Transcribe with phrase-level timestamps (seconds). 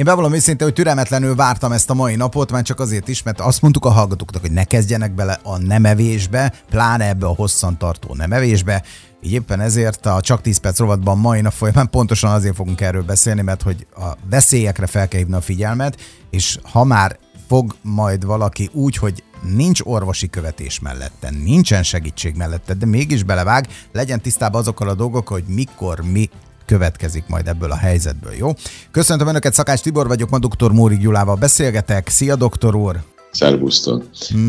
[0.00, 3.40] Én bevallom őszintén, hogy türelmetlenül vártam ezt a mai napot, már csak azért is, mert
[3.40, 8.82] azt mondtuk a hallgatóknak, hogy ne kezdjenek bele a nemevésbe, pláne ebbe a hosszantartó nemevésbe.
[9.22, 13.02] Így éppen ezért a Csak 10 perc rovatban mai nap folyamán pontosan azért fogunk erről
[13.02, 18.24] beszélni, mert hogy a veszélyekre fel kell hívni a figyelmet, és ha már fog majd
[18.24, 24.60] valaki úgy, hogy nincs orvosi követés mellette, nincsen segítség mellette, de mégis belevág, legyen tisztában
[24.60, 26.30] azokkal a dolgok, hogy mikor mi
[26.70, 28.50] következik majd ebből a helyzetből, jó?
[28.90, 30.70] Köszöntöm Önöket, Szakács Tibor vagyok, ma dr.
[30.70, 32.08] Móri Gyulával beszélgetek.
[32.08, 32.96] Szia, doktor úr!
[33.30, 34.04] Szervusztok!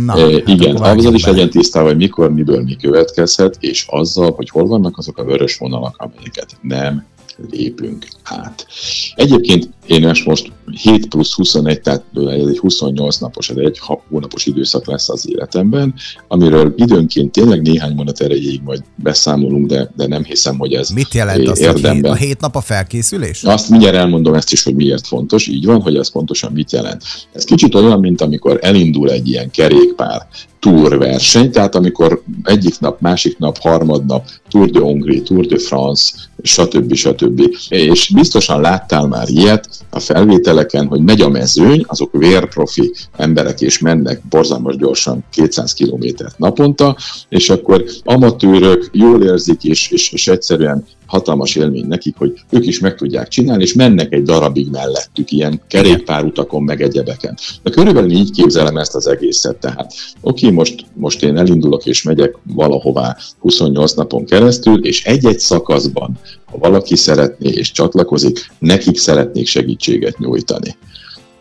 [0.06, 4.32] Na, e, hát igen, azzal is legyen tisztában, hogy mikor, miből mi következhet, és azzal,
[4.32, 7.06] hogy hol vannak azok a vörös vonalak, amelyeket nem
[7.50, 8.68] lépünk át.
[9.16, 14.88] Egyébként én most 7 plusz 21, tehát ez egy 28 napos, ez egy hónapos időszak
[14.88, 15.94] lesz az életemben,
[16.28, 21.14] amiről időnként tényleg néhány mondat erejéig majd beszámolunk, de, de nem hiszem, hogy ez Mit
[21.14, 22.12] jelent az, érdemben.
[22.12, 23.44] a 7 nap a felkészülés?
[23.44, 27.04] Azt mindjárt elmondom ezt is, hogy miért fontos, így van, hogy ez pontosan mit jelent.
[27.34, 30.28] Ez kicsit olyan, mint amikor elindul egy ilyen kerékpár
[30.60, 36.94] túrverseny, tehát amikor egyik nap, másik nap, harmadnap Tour de Hongrie, Tour de France, stb.
[36.94, 37.42] stb.
[37.70, 43.80] És biztosan láttál már ilyet a felvételeken, hogy megy a mezőny, azok vérprofi emberek és
[43.80, 46.98] mennek borzalmas gyorsan 200 kilométert naponta,
[47.30, 52.80] és akkor amatőrök jól érzik, és, és, és egyszerűen hatalmas élmény nekik, hogy ők is
[52.80, 57.38] meg tudják csinálni, és mennek egy darabig mellettük, ilyen kerékpárutakon, meg egyebeken.
[57.64, 59.56] De körülbelül így képzelem ezt az egészet.
[59.56, 66.20] Tehát oké, most, most én elindulok és megyek valahová 28 napon keresztül, és egy-egy szakaszban,
[66.46, 70.76] ha valaki szeretné és csatlakozik, nekik szeretnék segítséget nyújtani.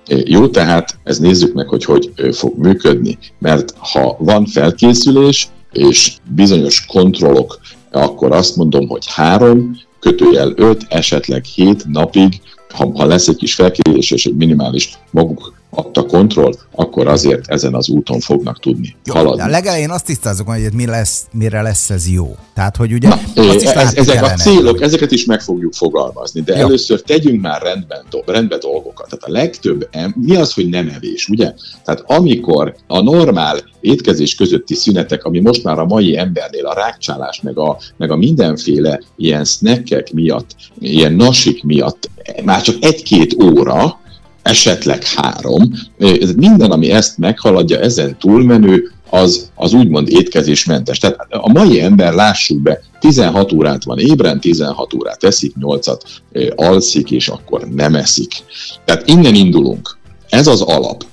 [0.06, 6.86] Jó, tehát ez nézzük meg, hogy hogy fog működni, mert ha van felkészülés, és bizonyos
[6.86, 7.60] kontrollok
[7.91, 13.55] akkor azt mondom, hogy három, kötőjel öt, esetleg hét napig, ha, ha lesz egy kis
[13.55, 19.14] felkérés és egy minimális maguk adta kontroll, akkor azért ezen az úton fognak tudni jó,
[19.14, 19.42] haladni.
[19.42, 22.36] A legelején azt tisztázok, hogy mi lesz, mire lesz ez jó.
[22.55, 24.83] Tehát, hogy ugye Na, azt is ez, ezek a célok, hogy...
[24.83, 26.67] ezeket is meg fogjuk fogalmazni, de jó.
[26.67, 29.08] először tegyünk már rendben, rendben dolgokat.
[29.08, 31.52] Tehát a legtöbb, mi az, hogy nem evés, ugye?
[31.85, 37.40] Tehát amikor a normál étkezés közötti szünetek, ami most már a mai embernél a rákcsálás,
[37.40, 42.11] meg a, meg a mindenféle ilyen snackek miatt, ilyen nasik miatt
[42.45, 43.99] már csak egy-két óra,
[44.50, 45.72] esetleg három.
[46.36, 50.98] Minden, ami ezt meghaladja, ezen túlmenő, az, az úgymond étkezésmentes.
[50.98, 56.00] Tehát a mai ember, lássuk be, 16 órát van ébren, 16 órát eszik, 8-at
[56.55, 58.33] alszik, és akkor nem eszik.
[58.84, 59.98] Tehát innen indulunk.
[60.28, 61.05] Ez az alap.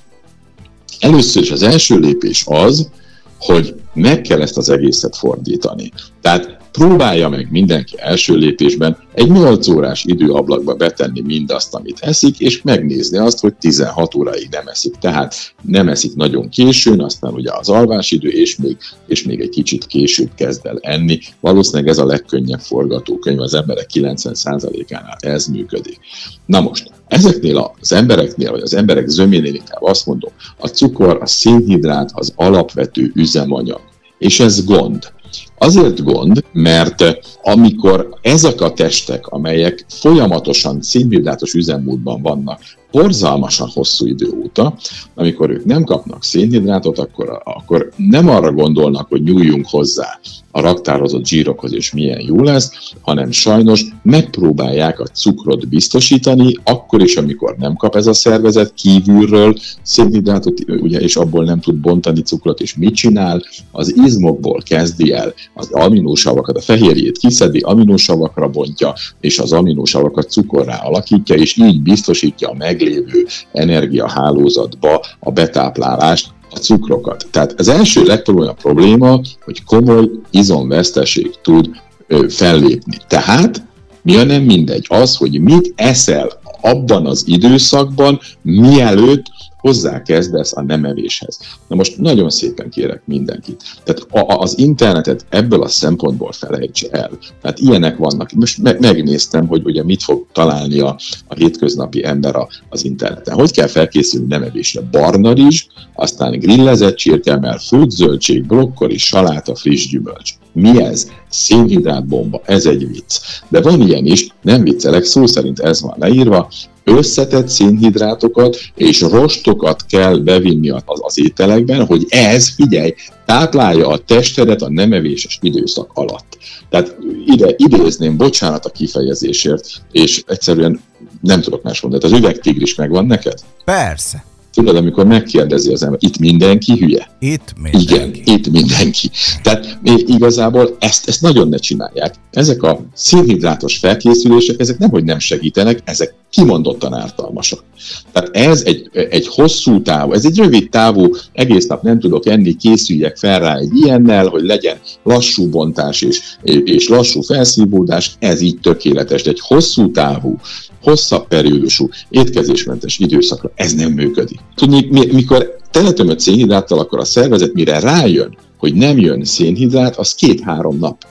[1.00, 2.90] Először is az első lépés az,
[3.38, 5.92] hogy meg kell ezt az egészet fordítani.
[6.20, 12.62] Tehát próbálja meg mindenki első lépésben egy 8 órás időablakba betenni mindazt, amit eszik, és
[12.62, 14.94] megnézni azt, hogy 16 óráig nem eszik.
[14.94, 18.76] Tehát nem eszik nagyon későn, aztán ugye az alvásidő, és még,
[19.06, 21.18] és még egy kicsit később kezd el enni.
[21.40, 25.98] Valószínűleg ez a legkönnyebb forgatókönyv, az emberek 90%-ánál ez működik.
[26.46, 31.26] Na most, ezeknél az embereknél, vagy az emberek zöménél inkább azt mondom, a cukor, a
[31.26, 33.80] szénhidrát az alapvető üzemanyag.
[34.18, 35.12] És ez gond.
[35.58, 42.60] Azért gond, mert amikor ezek a testek, amelyek folyamatosan szénhidrátos üzemmódban vannak,
[42.90, 44.74] borzalmasan hosszú idő óta,
[45.14, 50.18] amikor ők nem kapnak szénhidrátot, akkor, akkor nem arra gondolnak, hogy nyúljunk hozzá
[50.58, 57.16] a raktározott zsírokhoz, és milyen jó lesz, hanem sajnos megpróbálják a cukrot biztosítani, akkor is,
[57.16, 62.60] amikor nem kap ez a szervezet kívülről szénhidrátot, ugye, és abból nem tud bontani cukrot,
[62.60, 63.42] és mit csinál?
[63.72, 70.76] Az izmokból kezdi el az aminósavakat, a fehérjét kiszedi, aminósavakra bontja, és az aminósavakat cukorrá
[70.76, 77.26] alakítja, és így biztosítja a meglévő energiahálózatba a betáplálást, a cukrokat.
[77.30, 81.70] Tehát az első legkomolyabb probléma, hogy komoly izomveszteség tud
[82.06, 82.96] ö, fellépni.
[83.08, 83.62] Tehát
[84.02, 84.86] mi a nem mindegy?
[84.88, 89.26] Az, hogy mit eszel abban az időszakban, mielőtt
[89.58, 91.38] hozzákezdesz a nemevéshez.
[91.68, 93.62] Na most nagyon szépen kérek mindenkit.
[93.84, 97.10] Tehát a, az internetet ebből a szempontból felejtse el.
[97.42, 98.32] Tehát ilyenek vannak.
[98.32, 103.34] Most me- megnéztem, hogy ugye mit fog találni a, a hétköznapi ember a, az interneten.
[103.34, 104.80] Hogy kell felkészülni nemevésre?
[104.90, 110.32] Barna rizs, aztán grillezett csirkemel, főtt zöldség, brokkoli, saláta, friss gyümölcs.
[110.52, 111.10] Mi ez?
[111.28, 113.20] Szénhidrátbomba, ez egy vicc.
[113.48, 116.48] De van ilyen is, nem viccelek, szó szerint ez van leírva,
[116.84, 122.94] összetett szénhidrátokat és rostokat kell bevinni az, az ételekben, hogy ez, figyelj,
[123.26, 126.38] táplálja a testedet a nemevéses időszak alatt.
[126.70, 126.96] Tehát
[127.26, 130.80] ide idézném, bocsánat a kifejezésért, és egyszerűen
[131.20, 132.04] Nem tudok más mondani.
[132.04, 133.38] Az üvegtigris megvan neked?
[133.64, 134.24] Persze.
[134.58, 137.08] Tudod, amikor megkérdezi az ember, itt mindenki hülye?
[137.18, 137.94] Itt mindenki.
[137.94, 139.10] Igen, itt mindenki.
[139.42, 142.14] Tehát igazából ezt, ezt nagyon ne csinálják.
[142.30, 147.64] Ezek a szénhidrátos felkészülések, ezek nem, hogy nem segítenek, ezek kimondottan ártalmasak.
[148.12, 152.56] Tehát ez egy, egy hosszú távú, ez egy rövid távú, egész nap nem tudok enni,
[152.56, 158.60] készüljek fel rá egy ilyennel, hogy legyen lassú bontás és, és lassú felszívódás, ez így
[158.60, 159.22] tökéletes.
[159.22, 160.36] De egy hosszú távú,
[160.82, 164.38] hosszabb periódusú, étkezésmentes időszakra ez nem működik.
[164.54, 170.78] Tudni, mikor teletömött szénhidráttal, akkor a szervezet mire rájön, hogy nem jön szénhidrát, az két-három
[170.78, 171.04] nap.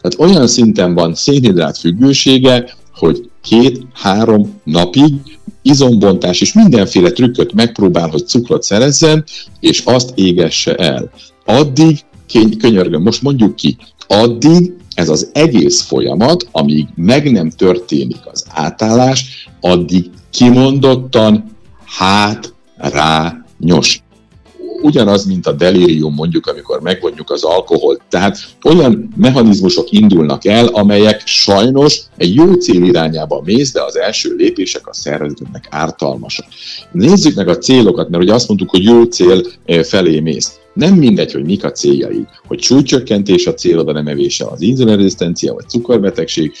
[0.00, 5.14] Tehát olyan szinten van szénhidrát függősége, hogy két-három napig
[5.62, 9.24] izombontás és mindenféle trükköt megpróbál, hogy cukrot szerezzen,
[9.60, 11.10] és azt égesse el.
[11.44, 11.98] Addig,
[12.58, 13.76] könyörgöm, most mondjuk ki,
[14.06, 23.44] addig ez az egész folyamat, amíg meg nem történik az átállás, addig kimondottan hát rá
[24.82, 28.00] ugyanaz, mint a delírium mondjuk, amikor megvonjuk az alkoholt.
[28.08, 34.34] Tehát olyan mechanizmusok indulnak el, amelyek sajnos egy jó cél irányába mész, de az első
[34.36, 36.46] lépések a szervezetnek ártalmasak.
[36.92, 40.57] Nézzük meg a célokat, mert ugye azt mondtuk, hogy jó cél eh, felé mész.
[40.78, 45.68] Nem mindegy, hogy mik a céljai, hogy súlycsökkentés a célod, nem evése az inzulinrezisztencia, vagy
[45.68, 46.52] cukorbetegség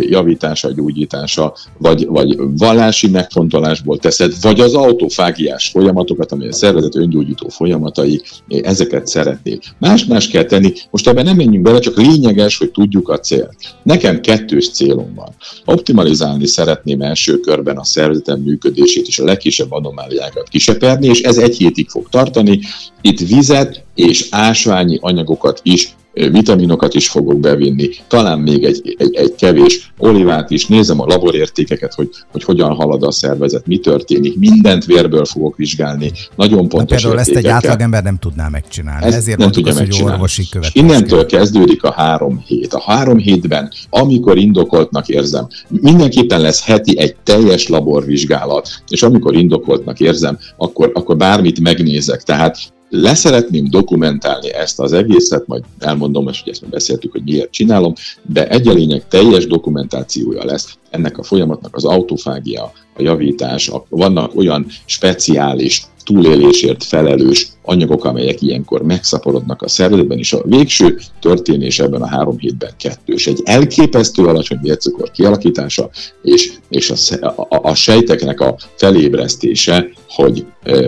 [0.00, 7.48] javítása, gyógyítása, vagy, vagy vallási megfontolásból teszed, vagy az autofágiás folyamatokat, amely a szervezet öngyógyító
[7.48, 9.58] folyamatai, ezeket szeretnél.
[9.78, 13.56] Más-más kell tenni, most ebben nem menjünk bele, csak lényeges, hogy tudjuk a célt.
[13.82, 15.34] Nekem kettős célom van.
[15.64, 21.56] Optimalizálni szeretném első körben a szervezetem működését és a legkisebb anomáliákat kiseperni, és ez egy
[21.56, 22.60] hétig fog tartani.
[23.00, 23.20] Itt
[23.56, 29.92] vizet és ásványi anyagokat is vitaminokat is fogok bevinni, talán még egy, egy, egy kevés
[29.98, 35.24] olivát is, nézem a laborértékeket, hogy, hogy hogyan halad a szervezet, mi történik, mindent vérből
[35.24, 39.50] fogok vizsgálni, nagyon pontos De például ezt egy átlagember nem tudná megcsinálni, ezt ezért nem
[39.50, 40.04] tudja az, megcsinálni.
[40.04, 42.74] hogy orvosi Innentől kezdődik a három hét.
[42.74, 50.00] A három hétben, amikor indokoltnak érzem, mindenképpen lesz heti egy teljes laborvizsgálat, és amikor indokoltnak
[50.00, 52.22] érzem, akkor, akkor bármit megnézek.
[52.22, 57.92] Tehát leszeretném dokumentálni ezt az egészet, majd elmondom, hogy ezt beszéltük, hogy miért csinálom,
[58.22, 63.84] de egy a lényeg teljes dokumentációja lesz ennek a folyamatnak az autofágia, a javítás, a,
[63.88, 71.78] vannak olyan speciális túlélésért felelős anyagok, amelyek ilyenkor megszaporodnak a szervezetben, és a végső történés
[71.78, 73.26] ebben a három hétben kettős.
[73.26, 75.90] Egy elképesztő alacsony vércukor kialakítása,
[76.22, 80.46] és, és a, a, a sejteknek a felébresztése, hogy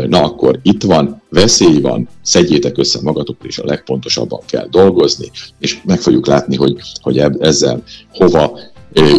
[0.09, 5.79] na akkor itt van, veszély van, szedjétek össze magatokat, és a legpontosabban kell dolgozni, és
[5.85, 7.82] meg fogjuk látni, hogy, hogy ezzel
[8.12, 8.59] hova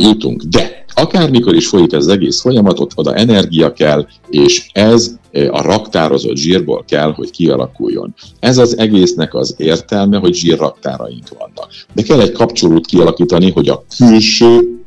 [0.01, 0.43] jutunk.
[0.43, 6.35] De akármikor is folyik ez az egész folyamatot, oda energia kell, és ez a raktározott
[6.35, 8.15] zsírból kell, hogy kialakuljon.
[8.39, 11.69] Ez az egésznek az értelme, hogy zsírraktáraink vannak.
[11.93, 14.79] De kell egy kapcsolót kialakítani, hogy a külső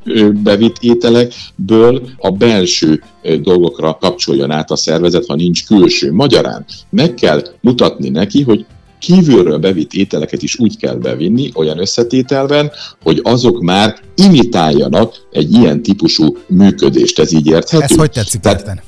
[0.43, 3.03] bevitt ételekből a belső
[3.43, 6.12] dolgokra kapcsoljon át a szervezet, ha nincs külső.
[6.12, 8.64] Magyarán meg kell mutatni neki, hogy
[9.02, 12.70] kívülről bevitt ételeket is úgy kell bevinni, olyan összetételben,
[13.02, 17.19] hogy azok már imitáljanak egy ilyen típusú működést.
[17.19, 17.84] Ez így érthető?
[17.84, 18.80] Ez hogy tetszik Tehát, érteni?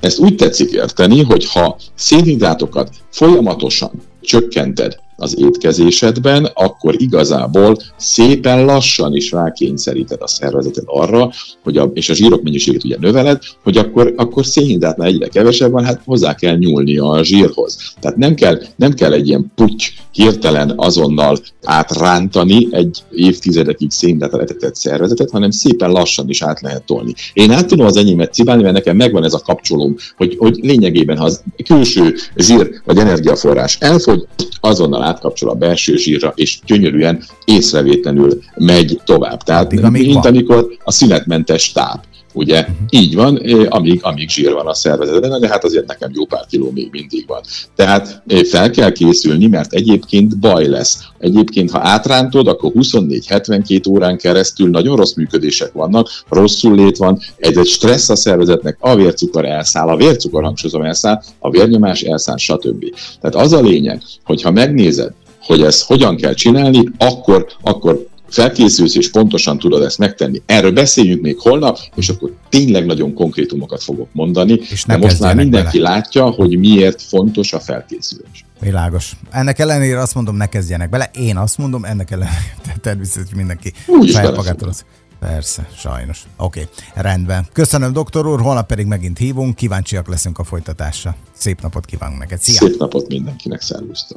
[0.00, 9.14] Ezt úgy tetszik érteni, hogy ha szénhidrátokat folyamatosan csökkented az étkezésedben, akkor igazából szépen lassan
[9.14, 11.30] is rákényszeríted a szervezetet arra,
[11.62, 15.84] hogy a, és a zsírok mennyiségét ugye növeled, hogy akkor, akkor szénhidrátnál egyre kevesebb van,
[15.84, 17.94] hát hozzá kell nyúlni a zsírhoz.
[18.00, 24.74] Tehát nem kell, nem kell egy ilyen puty hirtelen azonnal átrántani egy évtizedekig szénhidrátra letetett
[24.74, 27.14] szervezetet, hanem szépen lassan is át lehet tolni.
[27.32, 31.16] Én át tudom az enyémet cibálni, mert nekem megvan ez a kapcsolóm, hogy, hogy lényegében,
[31.16, 34.26] ha az külső zsír vagy energiaforrás elfogy,
[34.60, 39.42] azonnal átkapcsol a belső zsírra, és gyönyörűen észrevétlenül megy tovább.
[39.42, 40.24] Tehát, mint van.
[40.24, 42.04] amikor a szünetmentes táp.
[42.36, 43.36] Ugye így van,
[43.68, 47.24] amíg, amíg zsír van a szervezetben, de hát azért nekem jó pár kiló még mindig
[47.26, 47.40] van.
[47.74, 50.98] Tehát fel kell készülni, mert egyébként baj lesz.
[51.18, 57.58] Egyébként, ha átrántod, akkor 24-72 órán keresztül nagyon rossz működések vannak, rosszul lét van, egy,
[57.58, 62.84] egy stressz a szervezetnek, a vércukor elszáll, a vércukor hangsúlyozom elszáll, a vérnyomás elszáll, stb.
[63.20, 68.94] Tehát az a lényeg, hogy ha megnézed, hogy ezt hogyan kell csinálni, akkor, akkor felkészülsz,
[68.94, 70.42] és pontosan tudod ezt megtenni.
[70.46, 75.34] Erről beszéljünk még holnap, és akkor tényleg nagyon konkrétumokat fogok mondani, és de most már
[75.34, 75.90] mindenki bele.
[75.90, 78.44] látja, hogy miért fontos a felkészülés.
[78.60, 79.12] Világos.
[79.30, 81.10] Ennek ellenére azt mondom, ne kezdjenek bele.
[81.14, 83.72] Én azt mondom, ennek ellenére természetesen mindenki
[84.06, 84.72] saját magától
[85.18, 86.22] Persze, sajnos.
[86.36, 87.02] Oké, okay.
[87.02, 87.46] rendben.
[87.52, 91.16] Köszönöm, doktor úr, holnap pedig megint hívunk, kíváncsiak leszünk a folytatásra.
[91.32, 92.40] Szép napot kívánunk neked.
[92.40, 92.54] Szia!
[92.54, 94.14] Szép napot mindenkinek, szervusztok!